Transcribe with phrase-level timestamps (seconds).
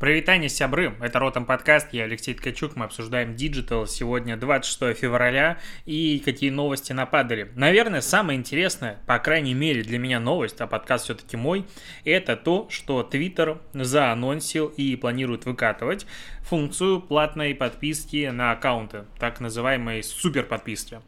[0.00, 0.94] Прывітанне, сябры!
[1.02, 3.86] Это Ротом подкаст, я Алексей Ткачук, мы обсуждаем диджитал.
[3.86, 7.52] Сегодня 26 февраля и какие новости нападали.
[7.54, 11.66] Наверное, самое интересное, по крайней мере для меня новость, а подкаст все-таки мой,
[12.06, 16.06] это то, что Twitter заанонсил и планирует выкатывать
[16.44, 21.02] функцию платной подписки на аккаунты, так называемой супер подписки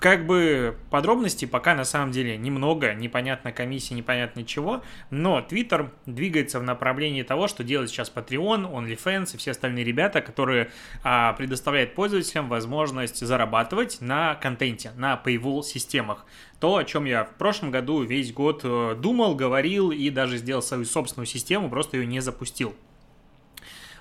[0.00, 6.58] как бы подробностей пока на самом деле немного, непонятно комиссии, непонятно чего, но Twitter двигается
[6.58, 10.70] в направлении того, что делает сейчас Patreon, OnlyFans и все остальные ребята, которые
[11.04, 16.24] а, предоставляют пользователям возможность зарабатывать на контенте, на paywall системах.
[16.60, 20.62] То, о чем я в прошлом году весь год э, думал, говорил и даже сделал
[20.62, 22.74] свою собственную систему, просто ее не запустил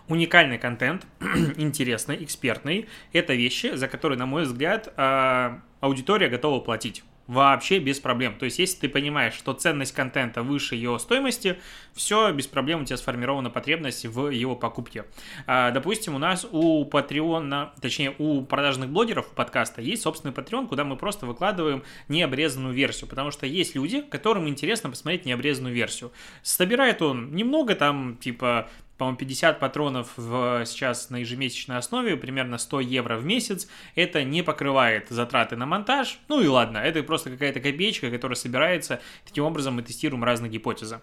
[0.10, 1.08] уникальный контент,
[1.58, 2.88] интересный, экспертный.
[3.14, 8.36] Это вещи, за которые, на мой взгляд, а, аудитория готова платить вообще без проблем.
[8.40, 11.60] То есть, если ты понимаешь, что ценность контента выше его стоимости,
[11.94, 15.06] все, без проблем у тебя сформирована потребность в его покупке.
[15.46, 20.84] А, допустим, у нас у Patreon, точнее, у продажных блогеров подкаста есть собственный Patreon, куда
[20.84, 26.12] мы просто выкладываем необрезанную версию, потому что есть люди, которым интересно посмотреть необрезанную версию.
[26.42, 32.82] Собирает он немного, там, типа, по-моему, 50 патронов в, сейчас на ежемесячной основе, примерно 100
[32.82, 33.70] евро в месяц.
[33.96, 36.20] Это не покрывает затраты на монтаж.
[36.28, 39.00] Ну и ладно, это просто какая-то копеечка, которая собирается.
[39.26, 41.00] Таким образом мы тестируем разные гипотезы.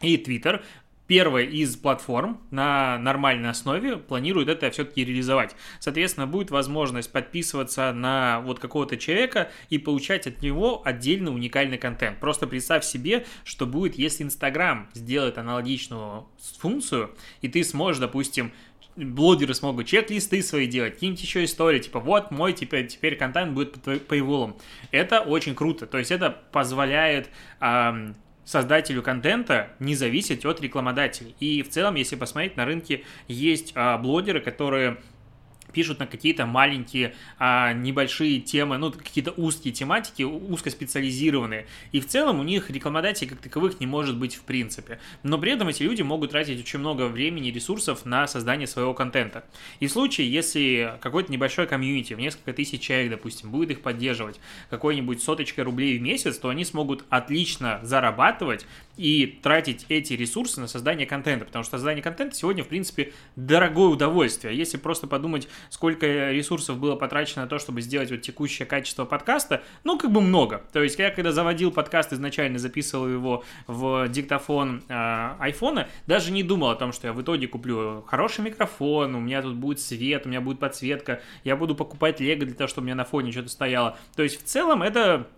[0.00, 0.62] И Twitter
[1.08, 5.56] первая из платформ на нормальной основе планирует это все-таки реализовать.
[5.80, 12.20] Соответственно, будет возможность подписываться на вот какого-то человека и получать от него отдельный уникальный контент.
[12.20, 18.52] Просто представь себе, что будет, если Инстаграм сделает аналогичную функцию, и ты сможешь, допустим,
[18.96, 23.80] блогеры смогут чек-листы свои делать, какие-нибудь еще истории, типа вот мой теперь, теперь контент будет
[23.80, 24.60] по paywall.
[24.90, 28.14] Это очень круто, то есть это позволяет эм,
[28.48, 31.36] создателю контента не зависеть от рекламодателей.
[31.38, 34.96] И в целом, если посмотреть, на рынке есть а, блогеры, которые
[35.78, 41.68] пишут на какие-то маленькие, а, небольшие темы, ну, какие-то узкие тематики, узкоспециализированные.
[41.92, 44.98] И в целом у них рекламодателей как таковых не может быть в принципе.
[45.22, 48.92] Но при этом эти люди могут тратить очень много времени и ресурсов на создание своего
[48.92, 49.44] контента.
[49.78, 54.40] И в случае, если какой-то небольшой комьюнити, в несколько тысяч человек, допустим, будет их поддерживать
[54.70, 60.66] какой-нибудь соточкой рублей в месяц, то они смогут отлично зарабатывать и тратить эти ресурсы на
[60.66, 64.56] создание контента, потому что создание контента сегодня, в принципе, дорогое удовольствие.
[64.56, 69.62] Если просто подумать, сколько ресурсов было потрачено на то, чтобы сделать вот текущее качество подкаста,
[69.84, 70.62] ну, как бы много.
[70.72, 74.94] То есть я когда заводил подкаст, изначально записывал его в диктофон э,
[75.38, 79.42] айфона, даже не думал о том, что я в итоге куплю хороший микрофон, у меня
[79.42, 82.86] тут будет свет, у меня будет подсветка, я буду покупать лего для того, чтобы у
[82.86, 83.96] меня на фоне что-то стояло.
[84.16, 85.28] То есть в целом это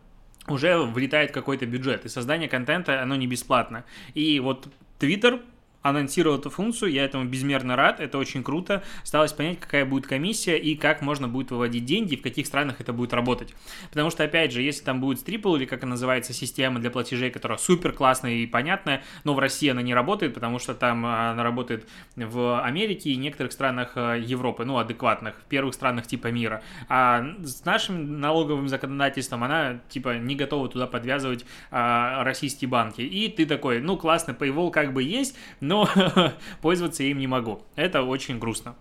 [0.48, 3.84] уже влетает какой-то бюджет, и создание контента, оно не бесплатно.
[4.14, 4.68] И вот
[4.98, 5.40] Twitter
[5.82, 8.82] анонсировал эту функцию, я этому безмерно рад, это очень круто.
[9.02, 12.92] Осталось понять, какая будет комиссия и как можно будет выводить деньги, в каких странах это
[12.92, 13.54] будет работать.
[13.88, 17.30] Потому что, опять же, если там будет Triple или как она называется, система для платежей,
[17.30, 21.32] которая супер классная и понятная, но в России она не работает, потому что там а,
[21.32, 26.28] она работает в Америке и некоторых странах а, Европы, ну, адекватных, в первых странах типа
[26.28, 26.62] мира.
[26.88, 33.00] А с нашим налоговым законодательством она, типа, не готова туда подвязывать а, российские банки.
[33.00, 35.36] И ты такой, ну, классно, Paywall как бы есть,
[35.70, 35.88] но
[36.62, 37.62] пользоваться им не могу.
[37.76, 38.74] Это очень грустно.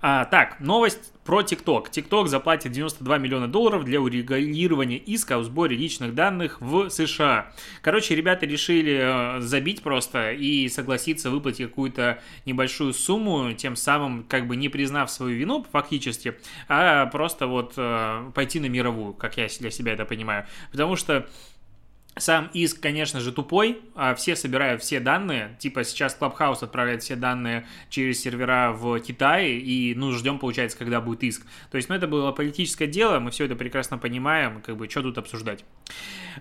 [0.00, 1.90] А, так, новость про TikTok.
[1.90, 7.52] TikTok заплатит 92 миллиона долларов для урегулирования иска о сборе личных данных в США.
[7.80, 14.46] Короче, ребята решили э, забить просто и согласиться выплатить какую-то небольшую сумму, тем самым как
[14.46, 16.36] бы не признав свою вину фактически,
[16.68, 20.46] а просто вот э, пойти на мировую, как я для себя это понимаю.
[20.70, 21.28] Потому что
[22.16, 27.16] сам иск, конечно же, тупой, а все собирают все данные, типа сейчас Clubhouse отправляет все
[27.16, 31.46] данные через сервера в Китае, и, ну, ждем, получается, когда будет иск.
[31.70, 35.02] То есть, ну, это было политическое дело, мы все это прекрасно понимаем, как бы, что
[35.02, 35.64] тут обсуждать.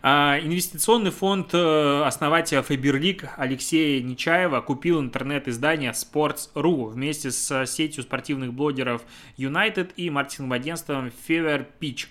[0.02, 8.54] А, инвестиционный фонд э, основателя Фаберлик Алексея Нечаева купил интернет-издание Sports.ru вместе с сетью спортивных
[8.54, 9.04] блогеров
[9.38, 12.08] United и маркетинговым агентством Fever Pitch.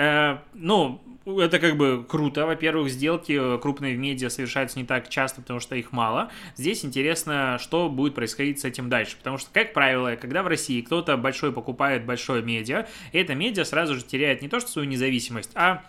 [0.00, 2.46] Э, ну, это как бы круто.
[2.46, 6.30] Во-первых, сделки крупные в медиа совершаются не так часто, потому что их мало.
[6.56, 9.16] Здесь интересно, что будет происходить с этим дальше.
[9.18, 13.94] Потому что, как правило, когда в России кто-то большой покупает большое медиа, это медиа сразу
[13.94, 15.84] же теряет не то что свою независимость, а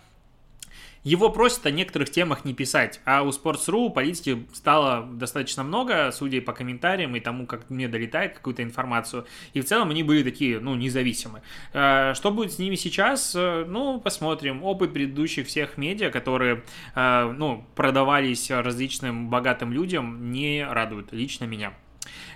[1.04, 6.40] его просят о некоторых темах не писать, а у Sports.ru политики стало достаточно много, судя
[6.40, 9.26] по комментариям и тому, как мне долетает какую-то информацию.
[9.52, 11.42] И в целом они были такие, ну, независимы.
[11.72, 13.34] Э, что будет с ними сейчас?
[13.34, 14.62] Э, ну, посмотрим.
[14.62, 16.62] Опыт предыдущих всех медиа, которые,
[16.94, 21.72] э, ну, продавались различным богатым людям, не радует лично меня.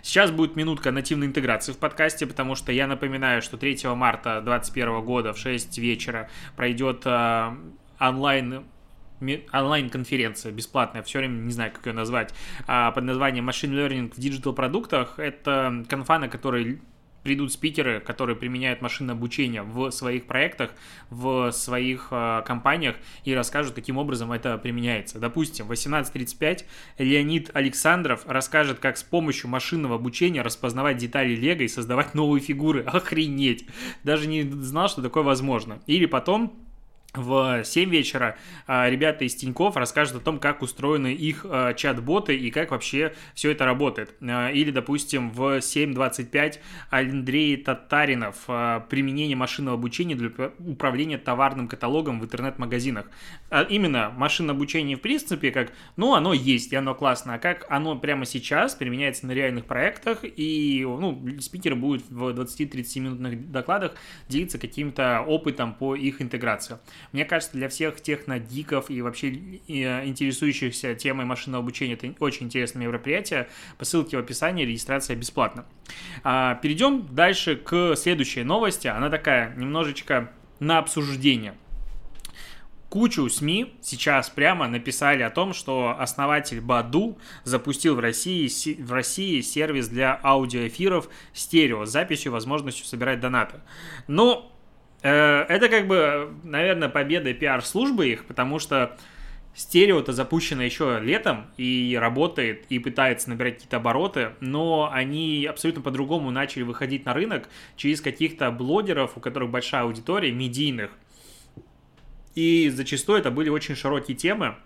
[0.03, 5.05] Сейчас будет минутка нативной интеграции в подкасте, потому что я напоминаю, что 3 марта 2021
[5.05, 7.05] года в 6 вечера пройдет
[7.99, 8.65] онлайн
[9.53, 12.35] онлайн-конференция бесплатная, все время не знаю, как ее назвать,
[12.67, 15.19] а, под названием Machine Learning в диджитал-продуктах.
[15.19, 16.81] Это конфа, на которой
[17.27, 20.71] придут спикеры, которые применяют машинное обучение в своих проектах,
[21.11, 22.95] в своих э, компаниях
[23.25, 25.19] и расскажут, каким образом это применяется.
[25.19, 26.63] Допустим, в 18.35
[26.99, 32.83] Леонид Александров расскажет, как с помощью машинного обучения распознавать детали Лего и создавать новые фигуры.
[32.87, 33.67] Охренеть!
[34.05, 35.83] Даже не знал, что такое возможно.
[35.89, 36.66] Или потом
[37.17, 38.37] в 7 вечера
[38.67, 43.15] а, ребята из Тиньков расскажут о том, как устроены их а, чат-боты и как вообще
[43.35, 44.15] все это работает.
[44.21, 46.59] А, или, допустим, в 7.25
[46.91, 48.37] Андрей Татаринов
[48.89, 53.07] применение машинного обучения для управления товарным каталогом в интернет-магазинах.
[53.69, 57.97] Именно машинное обучение в принципе как, ну, оно есть, и оно классно, а как оно
[57.97, 63.95] прямо сейчас применяется на реальных проектах, и, ну, спикеры будут в 20-30 минутных докладах
[64.29, 66.79] делиться каким-то опытом по их интеграции.
[67.13, 72.87] Мне кажется, для всех технодиков и вообще э, интересующихся темой машинного обучения это очень интересное
[72.87, 73.49] мероприятие.
[73.79, 75.67] По ссылке в описании регистрация бесплатна.
[76.25, 78.89] А, перейдем дальше к следующей новости.
[78.89, 80.31] Она такая немножечко
[80.61, 81.55] на обсуждение
[82.97, 88.49] кучу СМИ сейчас прямо написали о том, что основатель Баду запустил в России,
[88.81, 93.61] в России сервис для аудиоэфиров стерео с записью возможностью собирать донаты.
[94.09, 94.51] Э,
[95.09, 98.97] это как бы, наверное, победа пиар-службы их, потому что
[99.55, 106.31] стерео-то запущено еще летом и работает, и пытается набирать какие-то обороты, но они абсолютно по-другому
[106.31, 110.91] начали выходить на рынок через каких-то блогеров, у которых большая аудитория, медийных.
[112.35, 114.57] И зачастую это были очень широкие темы,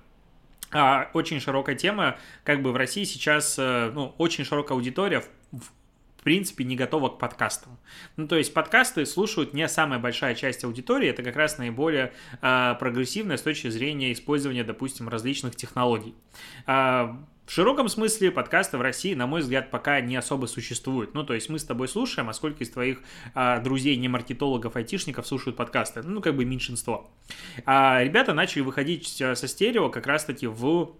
[0.72, 5.22] а очень широкая тема, как бы в России сейчас, э, ну, очень широкая аудитория
[5.52, 5.70] в
[6.22, 7.78] принципе, не готова к подкастам.
[8.16, 12.12] Ну, то есть подкасты слушают не самая большая часть аудитории, это как раз наиболее
[12.42, 16.14] э, прогрессивная с точки зрения использования, допустим, различных технологий.
[16.66, 17.14] Э,
[17.50, 21.14] в широком смысле подкасты в России, на мой взгляд, пока не особо существуют.
[21.14, 23.00] Ну, то есть мы с тобой слушаем, а сколько из твоих
[23.34, 26.02] а, друзей, не маркетологов, айтишников слушают подкасты?
[26.02, 27.10] Ну, как бы меньшинство.
[27.66, 30.94] А ребята начали выходить э, со стерео как раз-таки в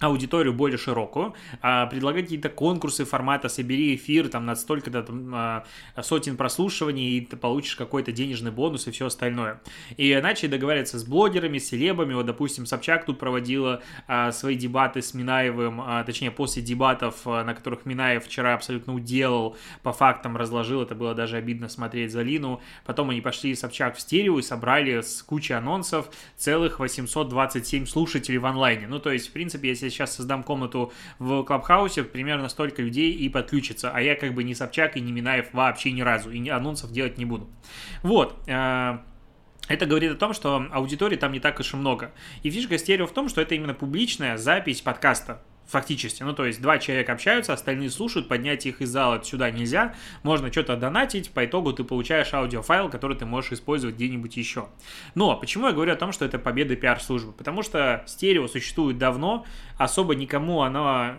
[0.00, 5.64] аудиторию более широкую, а, предлагать какие-то конкурсы формата «собери эфир», там, на столько-то там, а,
[6.02, 9.60] сотен прослушиваний, и ты получишь какой-то денежный бонус и все остальное.
[9.96, 15.02] И начали договариваться с блогерами, с селебами, вот, допустим, Собчак тут проводила а, свои дебаты
[15.02, 20.94] с Минаевым, точнее, после дебатов, на которых Минаев вчера абсолютно уделал, по фактам разложил, это
[20.94, 25.22] было даже обидно смотреть за Лину, потом они пошли Собчак в стерео и собрали с
[25.22, 30.42] кучей анонсов целых 827 слушателей в онлайне, ну, то есть, в принципе, если сейчас создам
[30.42, 35.00] комнату в Клабхаусе, примерно столько людей и подключится, а я как бы не Собчак и
[35.00, 37.48] не Минаев вообще ни разу, и анонсов делать не буду.
[38.02, 38.98] Вот, э,
[39.68, 42.12] это говорит о том, что аудитории там не так уж и много.
[42.42, 46.22] И фишка стерео в том, что это именно публичная запись подкаста фактически.
[46.22, 50.50] Ну, то есть два человека общаются, остальные слушают, поднять их из зала сюда нельзя, можно
[50.50, 54.68] что-то донатить, по итогу ты получаешь аудиофайл, который ты можешь использовать где-нибудь еще.
[55.14, 57.32] Но почему я говорю о том, что это победа пиар-службы?
[57.32, 59.44] Потому что стерео существует давно,
[59.76, 61.14] особо никому оно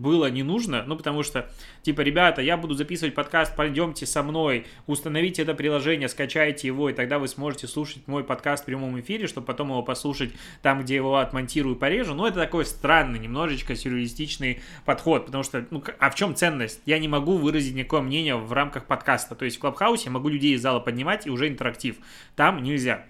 [0.00, 1.50] было не нужно, ну, потому что,
[1.82, 6.94] типа, ребята, я буду записывать подкаст, пойдемте со мной, установите это приложение, скачайте его, и
[6.94, 10.94] тогда вы сможете слушать мой подкаст в прямом эфире, чтобы потом его послушать там, где
[10.94, 12.14] его отмонтирую, порежу.
[12.14, 16.80] Ну, это такой странный, немножечко сюрреалистичный подход, потому что, ну, а в чем ценность?
[16.86, 19.34] Я не могу выразить никакое мнение в рамках подкаста.
[19.34, 21.96] То есть в Клабхаусе я могу людей из зала поднимать, и уже интерактив.
[22.36, 23.04] Там нельзя.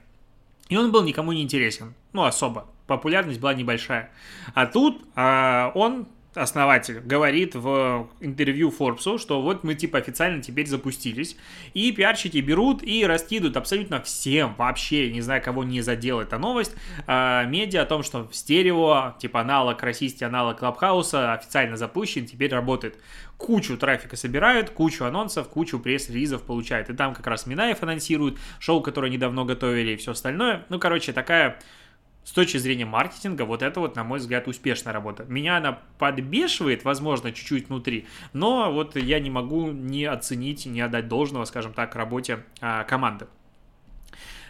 [0.69, 1.95] И он был никому не интересен.
[2.13, 2.67] Ну, особо.
[2.87, 4.11] Популярность была небольшая.
[4.55, 10.67] А тут а, он основатель, говорит в интервью Форбсу, что вот мы типа официально теперь
[10.67, 11.37] запустились,
[11.75, 16.75] и пиарщики берут и раскидывают абсолютно всем, вообще, не знаю, кого не задела эта новость,
[17.07, 22.99] э, медиа о том, что стерео, типа аналог российский аналог Клабхауса официально запущен, теперь работает.
[23.37, 26.91] Кучу трафика собирают, кучу анонсов, кучу пресс-релизов получают.
[26.91, 30.67] И там как раз Минаев анонсирует, шоу, которое недавно готовили и все остальное.
[30.69, 31.59] Ну, короче, такая
[32.25, 35.25] с точки зрения маркетинга, вот это вот, на мой взгляд, успешная работа.
[35.25, 41.09] Меня она подбешивает, возможно, чуть-чуть внутри, но вот я не могу не оценить, не отдать
[41.09, 43.27] должного, скажем так, работе а, команды.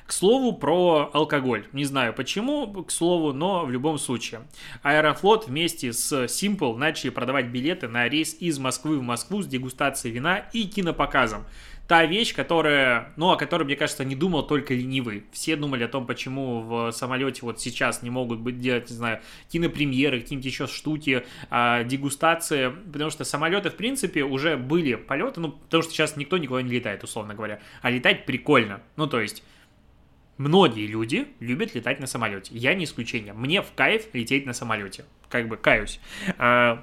[0.06, 1.68] К слову про алкоголь.
[1.72, 4.40] Не знаю почему, к слову, но в любом случае.
[4.82, 10.12] Аэрофлот вместе с Simple начали продавать билеты на рейс из Москвы в Москву с дегустацией
[10.12, 11.44] вина и кинопоказом
[11.90, 15.24] та вещь, которая, ну, о которой, мне кажется, не думал только ленивый.
[15.32, 19.20] Все думали о том, почему в самолете вот сейчас не могут быть делать, не знаю,
[19.48, 25.50] кинопремьеры, какие-нибудь еще штуки, а, дегустации, потому что самолеты, в принципе, уже были полеты, ну,
[25.50, 28.82] потому что сейчас никто никуда не летает, условно говоря, а летать прикольно.
[28.94, 29.42] Ну, то есть,
[30.38, 32.56] Многие люди любят летать на самолете.
[32.56, 33.34] Я не исключение.
[33.34, 35.04] Мне в кайф лететь на самолете.
[35.28, 36.00] Как бы каюсь.
[36.38, 36.82] А,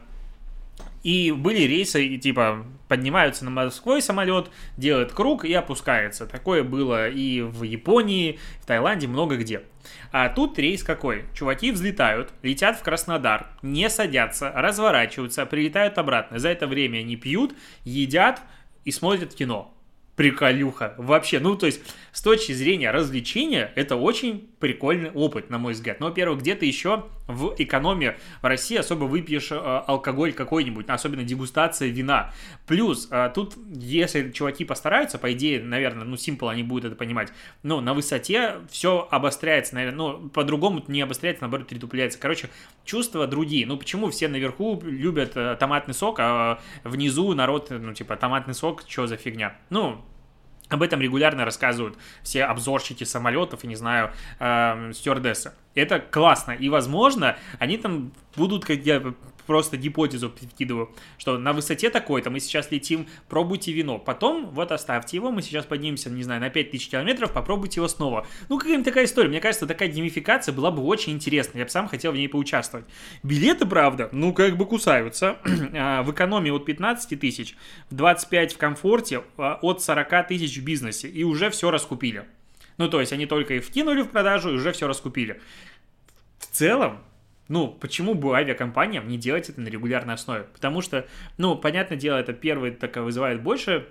[1.03, 6.25] и были рейсы, и типа поднимаются на Москвой самолет, делает круг и опускается.
[6.25, 9.63] Такое было и в Японии, в Таиланде, много где.
[10.11, 11.25] А тут рейс какой?
[11.33, 16.39] Чуваки взлетают, летят в Краснодар, не садятся, разворачиваются, прилетают обратно.
[16.39, 18.41] За это время они пьют, едят
[18.85, 19.73] и смотрят кино
[20.17, 20.95] приколюха.
[20.97, 21.79] Вообще, ну, то есть,
[22.11, 25.99] с точки зрения развлечения, это очень прикольный опыт, на мой взгляд.
[25.99, 31.89] Но, во-первых, где-то еще в экономии в России особо выпьешь э, алкоголь какой-нибудь, особенно дегустация
[31.89, 32.33] вина.
[32.65, 37.31] Плюс, э, тут, если чуваки постараются, по идее, наверное, ну, Simple они будут это понимать,
[37.63, 42.19] но на высоте все обостряется, наверное, ну, по-другому не обостряется, наоборот, притупляется.
[42.19, 42.49] Короче,
[42.85, 43.65] чувства другие.
[43.65, 48.83] Ну, почему все наверху любят э, томатный сок, а внизу народ, ну, типа, томатный сок,
[48.87, 49.57] что за фигня?
[49.69, 50.01] Ну,
[50.69, 55.53] об этом регулярно рассказывают все обзорщики самолетов и, не знаю, э, стюардессы.
[55.77, 56.53] Это классно.
[56.53, 59.13] И, возможно, они там будут, как я
[59.45, 63.99] просто гипотезу прикидываю, что на высоте такой-то мы сейчас летим, пробуйте вино.
[63.99, 68.25] Потом вот оставьте его, мы сейчас поднимемся, не знаю, на 5000 километров, попробуйте его снова.
[68.49, 69.29] Ну, какая-нибудь такая история.
[69.29, 71.59] Мне кажется, такая геймификация была бы очень интересна.
[71.59, 72.85] Я бы сам хотел в ней поучаствовать.
[73.21, 75.37] Билеты, правда, ну, как бы кусаются.
[75.79, 77.55] А, в экономии от 15 тысяч,
[77.89, 81.07] в 25 в комфорте, а, от 40 тысяч в бизнесе.
[81.07, 82.25] И уже все раскупили.
[82.77, 85.41] Ну, то есть они только и вкинули в продажу, и уже все раскупили.
[86.39, 86.99] В целом,
[87.47, 90.45] ну, почему бы авиакомпаниям не делать это на регулярной основе?
[90.53, 91.07] Потому что,
[91.37, 93.87] ну, понятное дело, это первый так вызывает больше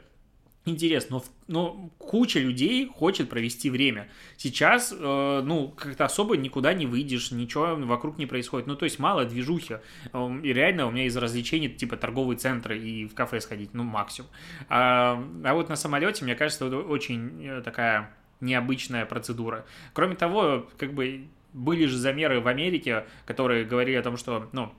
[0.66, 4.08] интерес, но, но куча людей хочет провести время.
[4.36, 8.66] Сейчас, э, ну, как-то особо никуда не выйдешь, ничего вокруг не происходит.
[8.66, 9.76] Ну, то есть мало движухи.
[10.12, 13.84] Эм, и реально у меня из развлечений типа торговые центры и в кафе сходить, ну,
[13.84, 14.28] максимум.
[14.68, 19.64] А, а вот на самолете, мне кажется, это очень э, такая необычная процедура.
[19.92, 24.72] Кроме того, как бы были же замеры в Америке, которые говорили о том, что, ну,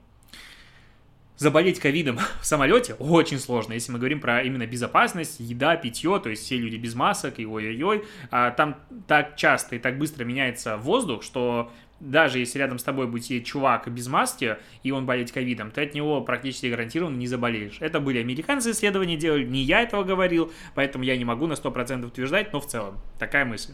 [1.37, 6.29] заболеть ковидом в самолете очень сложно, если мы говорим про именно безопасность, еда, питье, то
[6.29, 8.77] есть все люди без масок и ой-ой-ой, а там
[9.07, 13.47] так часто и так быстро меняется воздух, что даже если рядом с тобой будет сидеть
[13.47, 17.77] чувак без маски, и он болеет ковидом, ты от него практически гарантированно не заболеешь.
[17.79, 22.05] Это были американцы исследования делали, не я этого говорил, поэтому я не могу на 100%
[22.05, 23.73] утверждать, но в целом такая мысль.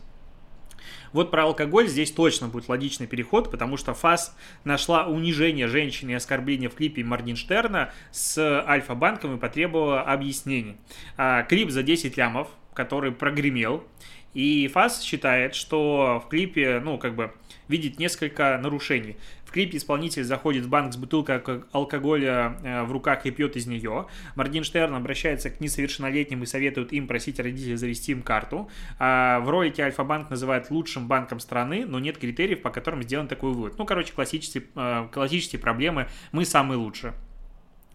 [1.13, 6.15] Вот про алкоголь здесь точно будет логичный переход, потому что ФАС нашла унижение женщины и
[6.15, 10.77] оскорбление в клипе Моргенштерна с Альфа-банком и потребовала объяснений.
[11.15, 13.84] А, клип за 10 лямов, который прогремел,
[14.33, 17.31] и ФАС считает, что в клипе, ну, как бы,
[17.67, 19.15] видит несколько нарушений
[19.53, 24.07] клипе исполнитель заходит в банк с бутылкой алкоголя э, в руках и пьет из нее.
[24.35, 28.69] Моргенштерн обращается к несовершеннолетним и советует им просить родителей завести им карту.
[28.99, 33.53] А в ролике Альфа-банк называют лучшим банком страны, но нет критериев, по которым сделан такой
[33.53, 33.77] вывод.
[33.77, 37.13] Ну, короче, классические, э, классические проблемы «мы самые лучшие».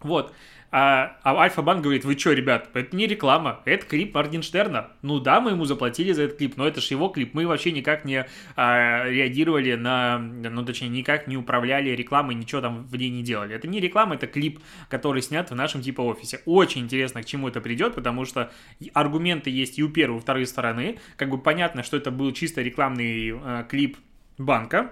[0.01, 0.33] Вот.
[0.71, 4.91] А, а Альфа-банк говорит, вы что, ребят, это не реклама, это клип Моргенштерна.
[5.01, 7.33] Ну да, мы ему заплатили за этот клип, но это же его клип.
[7.33, 12.85] Мы вообще никак не а, реагировали на, ну точнее, никак не управляли рекламой, ничего там
[12.85, 13.55] в ней не делали.
[13.55, 16.41] Это не реклама, это клип, который снят в нашем типа офисе.
[16.45, 18.51] Очень интересно, к чему это придет, потому что
[18.93, 20.99] аргументы есть и у первой, и у второй стороны.
[21.15, 23.97] Как бы понятно, что это был чисто рекламный э, клип
[24.37, 24.91] банка,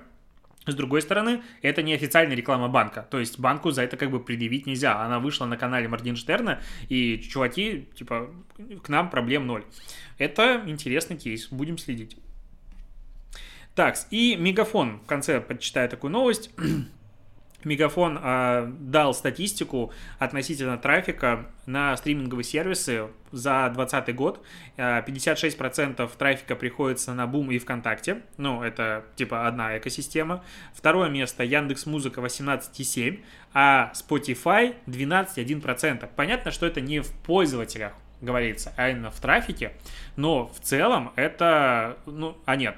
[0.68, 4.20] с другой стороны, это не официальная реклама банка, то есть банку за это как бы
[4.20, 5.02] предъявить нельзя.
[5.02, 8.30] Она вышла на канале Моргенштерна, и чуваки, типа,
[8.84, 9.64] к нам проблем ноль.
[10.18, 12.18] Это интересный кейс, будем следить.
[13.76, 16.50] Так, и Мегафон, в конце почитаю такую новость.
[17.64, 24.46] Мегафон э, дал статистику относительно трафика на стриминговые сервисы за 2020 год.
[24.78, 28.22] 56% а, трафика приходится на Бум и ВКонтакте.
[28.38, 30.44] Ну, это типа одна экосистема.
[30.74, 33.22] Второе место Яндекс Музыка 18,7,
[33.54, 36.10] а Spotify 12,1%.
[36.16, 39.74] Понятно, что это не в пользователях говорится, а именно в трафике.
[40.16, 41.98] Но в целом это...
[42.06, 42.78] Ну, а нет,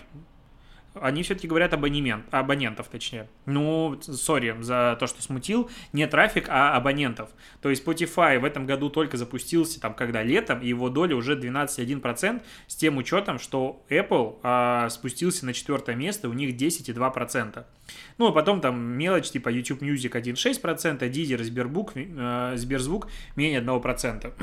[0.95, 3.27] они все-таки говорят абонемент, абонентов, точнее.
[3.45, 5.69] Ну, сори за то, что смутил.
[5.93, 7.29] Не трафик, а абонентов.
[7.61, 11.35] То есть Spotify в этом году только запустился, там, когда летом, и его доля уже
[11.35, 17.63] 12,1%, с тем учетом, что Apple а, спустился на четвертое место, у них 10,2%.
[18.17, 24.33] Ну, а потом там мелочь, типа YouTube Music 1,6%, Deezer, Сбербук, э, Сберзвук менее 1%.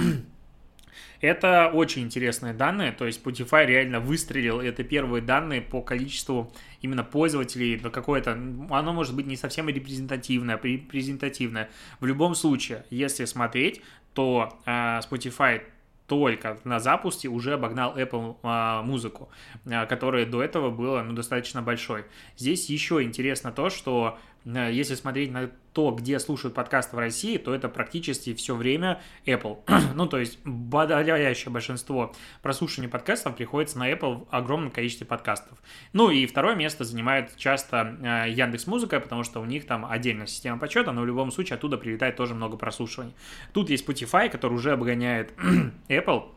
[1.21, 7.05] Это очень интересные данные, то есть Spotify реально выстрелил, это первые данные по количеству именно
[7.05, 11.71] пользователей, но какое-то, оно может быть не совсем репрезентативное, репрезентативное.
[12.00, 13.83] В любом случае, если смотреть,
[14.15, 15.62] то э, Spotify
[16.07, 19.29] только на запуске уже обогнал Apple а, музыку,
[19.67, 22.05] а, которая до этого была ну, достаточно большой.
[22.37, 27.55] Здесь еще интересно то, что если смотреть на то, где слушают подкасты в России, то
[27.55, 29.59] это практически все время Apple.
[29.95, 30.38] ну, то есть
[30.71, 35.59] подавляющее большинство прослушивания подкастов приходится на Apple в огромном количестве подкастов.
[35.93, 40.26] Ну и второе место занимает часто э, Яндекс Музыка, потому что у них там отдельная
[40.26, 43.15] система подсчета, но в любом случае оттуда прилетает тоже много прослушиваний.
[43.53, 45.35] Тут есть Spotify, который уже обгоняет
[45.88, 46.31] Apple,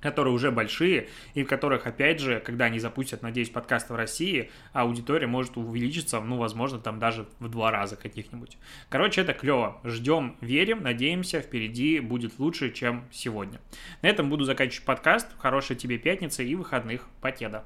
[0.00, 4.50] которые уже большие, и в которых, опять же, когда они запустят, надеюсь, подкасты в России,
[4.72, 8.58] аудитория может увеличиться, ну, возможно, там даже в два раза каких-нибудь.
[8.88, 9.80] Короче, это клево.
[9.84, 13.60] Ждем, верим, надеемся, впереди будет лучше, чем сегодня.
[14.02, 15.28] На этом буду заканчивать подкаст.
[15.38, 17.08] Хорошей тебе пятницы и выходных.
[17.20, 17.64] Покеда.